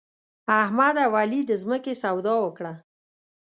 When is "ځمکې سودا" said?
1.61-2.35